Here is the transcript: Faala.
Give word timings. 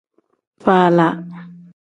Faala. 0.63 1.07